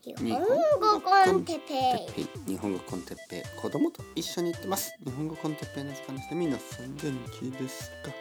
[0.00, 2.06] 日本語 con テッペ
[2.46, 2.52] イ。
[2.52, 3.60] 日本語 con テッペイ。
[3.60, 4.96] 子供と一緒に行ってます。
[5.04, 8.12] 日本語 con テッペイの時間ですねみんなさん元気ですか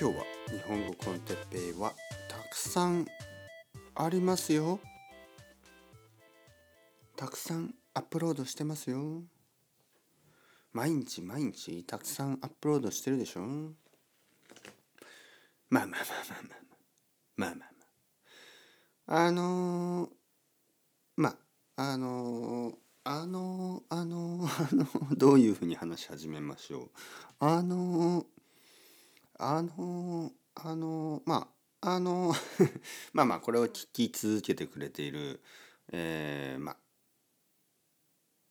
[0.00, 1.92] 今日は日本語 con テッペイは
[2.26, 3.06] たくさん
[3.94, 4.80] ありますよ。
[7.14, 9.22] たくさんアップロードしてますよ。
[10.72, 13.42] 毎日毎日たくさんアップロードしてるでしょ。
[13.42, 13.74] まあ
[15.68, 15.98] まあまあ
[16.30, 16.61] まあまあ。
[19.14, 20.10] あのー、
[21.16, 21.36] ま
[21.76, 26.90] ああのー、あのー、あのあのどういうふうに話し始めましょう。
[27.38, 28.24] あの
[29.38, 31.46] あのあのま
[31.82, 32.32] ああの
[33.12, 35.42] まあまあこれを聞き続けてくれている
[35.92, 36.76] えー、まあ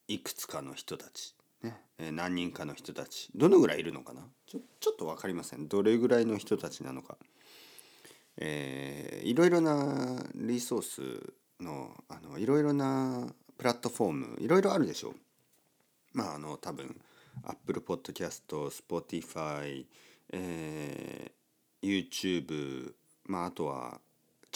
[0.07, 4.21] いくつかの人たちね、え何人かの人たちどのぐらいいるのかな？
[4.45, 5.67] ちょちょっと分かりません。
[5.67, 7.17] どれぐらいの人たちなのか。
[8.37, 15.13] えー、いろいろなリソースのあのいろいろなプラットフォームいろいろあるでしょう。
[16.13, 16.99] まああの多分
[17.43, 19.85] Apple Podcast、Spotify、
[20.31, 22.93] えー、YouTube、
[23.25, 24.01] まあ、あとは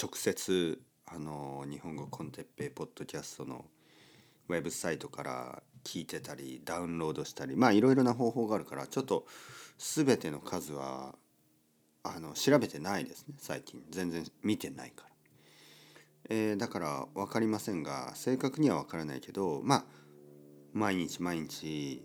[0.02, 3.66] 直接あの日本語コンテッペイポッドキャストの
[4.50, 9.26] ウェブサイトから聞いてたりダウンロードしたりまあいろいろな方法があるからちょっと
[9.78, 11.16] 全ての数は
[12.06, 13.82] あの調べてないですね最近。
[13.90, 15.10] 全然見てないから、
[16.30, 19.86] えー、だから分かりませんが正確には分からないけどまあ
[20.74, 22.04] 毎日毎日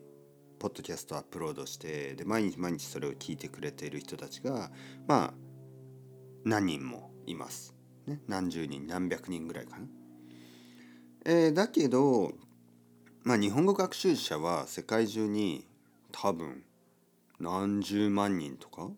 [0.59, 4.71] ポッドキャストアップロードしてで毎日毎日それを聞いてくれている人たちが
[5.07, 5.35] まあ
[6.45, 7.75] 何人もいます、
[8.07, 9.87] ね、何十人何百人ぐらいかな。
[11.27, 12.33] えー、だけど
[13.23, 15.67] まあ日本語学習者は世界中に
[16.11, 16.63] 多分
[17.39, 18.89] 何十万人とか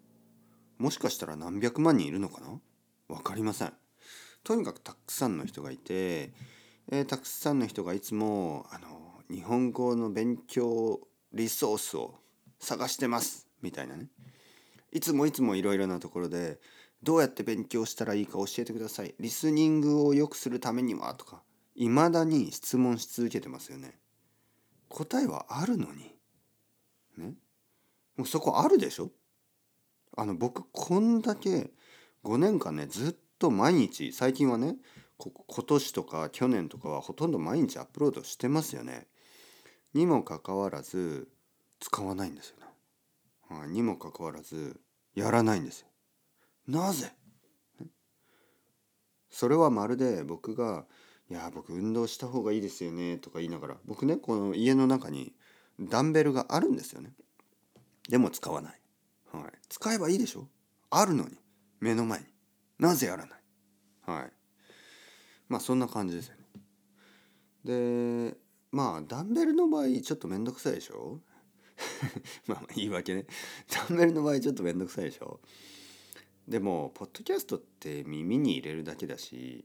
[0.78, 2.60] もしかしたら何百万人いるのかな？
[3.08, 3.72] 分かりません。
[4.44, 6.32] とにかくたくさんの人がいて、
[6.90, 11.00] えー、たくさんの人がいつもあの日本語の勉強
[11.32, 12.16] リソースを
[12.58, 13.46] 探してます。
[13.60, 14.08] みたいなね。
[14.90, 16.58] いつもいつもいろいろなところで
[17.02, 19.14] どうやって勉強したらいいか教えてください。
[19.20, 21.42] リスニングを良くするためにはとか
[21.74, 23.98] いまだに質問し続けてますよね。
[24.88, 26.14] 答えはあるのに。
[27.16, 27.34] ね。
[28.16, 29.10] もうそこあるでしょ？
[30.16, 31.70] あの僕こんだけ
[32.24, 34.76] 5年間ねずっと毎日最近はね
[35.18, 35.32] 今
[35.64, 39.06] 年とか去年とかはほとんど毎日アップロードしてますよね。
[39.94, 41.28] にもかかわらず
[41.78, 42.66] 使わないんですよね。
[43.48, 44.80] はい、にもかかわらず
[45.14, 45.86] やらないんですよ。
[46.66, 47.12] なぜ？
[49.30, 50.86] それはまるで僕が
[51.30, 55.34] 「いや僕運動した方がいいですよね」とか言いながら僕ねこの家の中に
[55.80, 57.14] ダンベルがあるんですよね。
[58.08, 58.81] でも使わない。
[59.32, 60.46] はい、使えばいいでしょ？
[60.90, 61.36] あるのに。
[61.80, 62.26] 目の前に。
[62.78, 63.38] なぜやらない？
[64.10, 64.32] はい。
[65.48, 66.42] まあそんな感じですよね。
[67.64, 68.36] で
[68.70, 71.20] まあダンベルの場合ちょっと面倒くさいでしょ？
[72.46, 73.26] まあ言い訳ね。
[73.68, 75.40] ダンベルの場合ちょっと面倒くさいでしょ？
[76.48, 79.64] でもポッドキャストって耳に入れるだけだし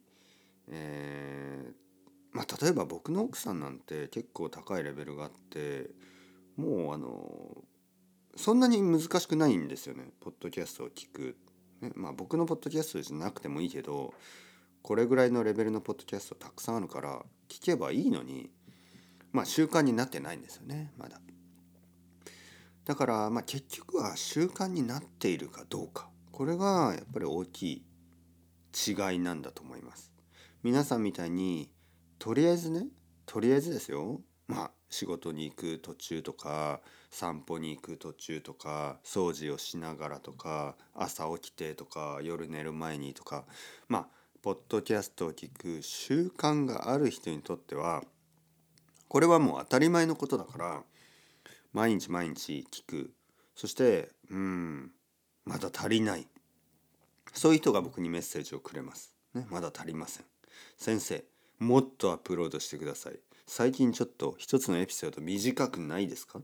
[0.67, 5.89] えー、まあ例えば僕の奥さんなんて結構高いレベルがあって
[6.55, 7.46] もうあの
[8.37, 10.05] そんなに難しくないんですよね。
[10.21, 11.35] ポッドキャストを聞く、
[11.81, 14.13] ね、まあ僕のポッドキャストじゃなくてもいいけど
[14.83, 18.51] これぐらいのレベルのポッドキャストたくさんあるから聞けばいいのに
[19.31, 20.91] まあ習慣になってないんですよね。
[20.97, 21.19] まだ。
[22.85, 26.09] だからまあ結局は習慣になっているかどうか。
[26.31, 27.83] これがやっぱり大きい
[28.87, 30.11] 違いなんだと思います。
[30.61, 31.71] 皆さんみたいに
[32.19, 32.87] とりあえずね
[33.25, 34.21] とりあえずですよ。
[34.47, 43.45] まあ仕事に行く途中とか散歩に行く途中とか掃除をしながらとか朝起きてとか夜寝る前にとか
[43.87, 44.07] まあ
[44.41, 48.03] ポッドキャストを聞く習慣がある人にとっては
[49.07, 50.81] これはもう当たり前のことだから
[51.73, 53.11] 毎日毎日聞く
[53.55, 54.91] そしてうん
[55.45, 56.27] まだ足りない
[57.33, 59.13] そういう人が僕にメッセージをくれます。
[59.33, 60.25] ね、まだ足りません。
[60.77, 61.23] 先生
[61.59, 63.19] もっとアップロードしてください。
[63.47, 66.41] 最近ちょっと一つのエピソード短くないですか？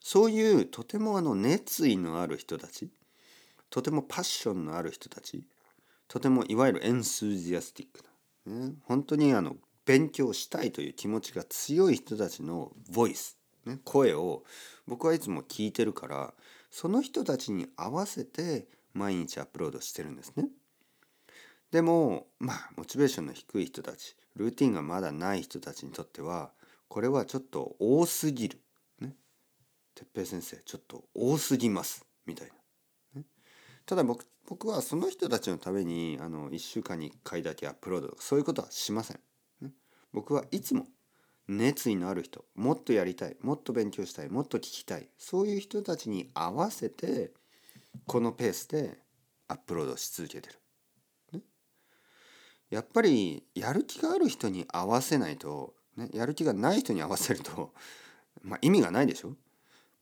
[0.00, 2.90] そういうとてもあの熱意のある人たち
[3.70, 5.42] とてもパッションのある人たち
[6.06, 8.04] とてもいわゆるエンスージアスティック
[8.46, 14.44] な、ね、本当にあの勉強したいという気持ちが強い人たちのボイス、ね、声を
[14.86, 16.34] 僕はいつも聞いてるから
[16.70, 20.48] その人たちに合わせて毎日アップロードしてるんですね。
[21.70, 26.52] でもまあモチベーションの低い人たちルーティンがまだない人たちにとっては
[26.88, 28.60] これはちょっと多すぎる。
[29.00, 29.14] ね。
[29.94, 32.48] 哲平先生ちょっと多すぎますみたい
[33.14, 33.20] な。
[33.20, 33.26] ね、
[33.86, 39.20] ただ僕僕はその人たちのためにあの1週間に1回だけアップロードそういうことはしません。
[39.60, 39.72] ね、
[40.12, 40.86] 僕はいつも
[41.48, 47.32] 熱意のある人もっとやりたいもっと勉強したいもっと聞きたいそういう人たちに合わせて
[48.06, 48.98] このペースで
[49.48, 50.56] アップロードし続けてる。
[52.70, 57.72] やっぱりやる気がある人に合わせないと、ね、やる気がない人に合わせると、
[58.42, 59.34] まあ、意味がないでしょ？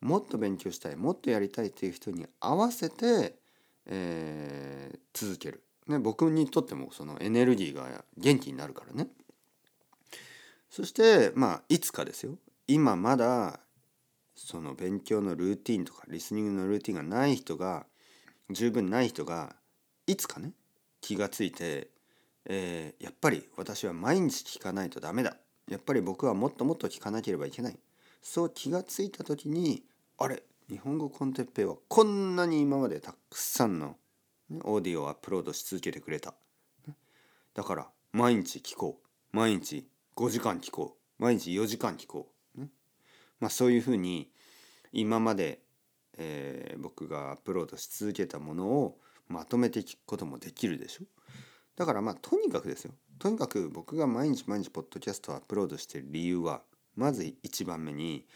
[0.00, 3.38] もっと勉強したいもっとやりたいっていう人に合わせて、
[3.86, 9.08] えー、続ける、ね、僕にとってもそのエネルギーが元気になるからね。
[10.68, 12.36] そしてまあいつかですよ。
[12.66, 13.60] 今まだ
[14.34, 17.86] その勉強のルーティンとかリスニングのルーティンがない人が
[18.50, 19.56] 十分ない人が
[20.06, 20.52] いつかね
[21.00, 21.88] 気がついて、
[22.46, 25.36] えー、やっぱり私は毎日聞かないとダメだ。
[25.68, 27.78] やっぱり僕はもっともっと聞かなければいけない。
[28.22, 29.82] そう気がついた時に
[30.18, 33.96] あれ日本語コンテッペイはこんなに今までたくさんの、
[34.64, 36.34] オーディオをアップロードし続けてくれた。
[37.54, 39.06] だから毎日聞こう。
[39.36, 41.22] 毎日5時間聞こう。
[41.22, 42.60] 毎日4時間聞こう、
[43.40, 44.30] まあ、そういうふうに
[44.92, 45.60] 今まで、
[46.18, 48.98] えー、僕がアップロードし続けたものを
[49.28, 51.04] まとめて聞くこともできるでしょ。
[51.76, 52.92] だからまあとにかくですよ。
[53.18, 56.62] とにかく僕が毎日毎日ポッドキャストをアップロードしている理由は
[56.96, 58.26] まず1番目に、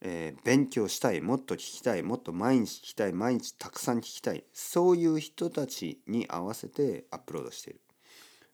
[0.00, 7.80] えー、勉強したいもっと聞きたいもっと毎日聞きたい毎日たくさん聞きたいそういう人たちに合わせてアップロードしている。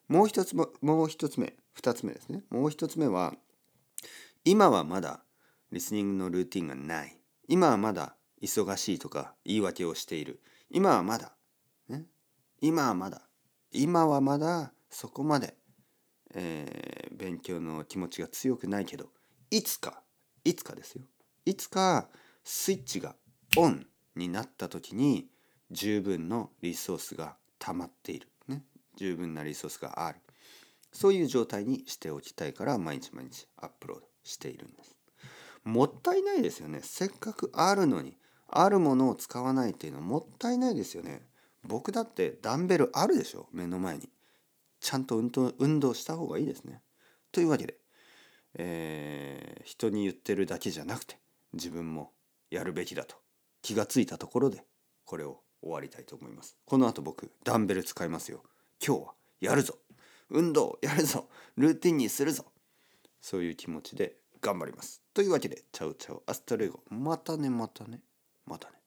[0.08, 2.42] もう一つももう一つ目2つ目ですね。
[2.50, 3.34] もう1つ目は
[4.44, 5.20] 今はまだ
[5.72, 7.16] リスニングのルーティンがない。
[7.48, 10.40] 今はまだ忙しいとか言い訳をしている。
[10.70, 11.32] 今はまだ、
[11.88, 12.04] ね、
[12.60, 13.27] 今はまだ
[13.72, 15.54] 今はまだそこまで、
[16.34, 19.06] えー、勉強の気持ちが強くないけど
[19.50, 20.02] いつか
[20.44, 21.04] いつかですよ
[21.44, 22.08] いつか
[22.44, 23.14] スイッチが
[23.56, 23.86] オン
[24.16, 25.26] になった時に
[25.70, 28.64] 十分のリソースが溜まっている、ね、
[28.96, 30.18] 十分なリソースがある
[30.92, 34.96] そういう状態にしておきたいから毎日毎日アップロードしているんです。
[35.64, 36.80] もったいないですよね。
[36.82, 38.16] せっかくあるのに
[38.48, 41.22] あるものを使わないっていうのはもったいないですよね。
[41.68, 43.46] 僕だってダンベルあるでしょ？
[43.52, 44.08] 目の前に。
[44.80, 46.80] ちゃんと運動運動した方がいいですね。
[47.30, 47.76] というわけで、
[48.54, 51.18] えー、人に言ってるだけじゃなくて
[51.52, 52.12] 自分も
[52.50, 53.16] やるべきだと
[53.60, 54.64] 気がついたところで
[55.04, 56.56] これを終わりたいと思います。
[56.64, 58.42] この後僕ダンベル使いますよ。
[58.84, 59.74] 今日はやるぞ
[60.30, 62.44] 運動やるぞルーティンにするぞ
[63.20, 68.00] そういう気持ちで頑張りますというわけでチャウチャウアストレイゴまたねまたね
[68.46, 68.77] またね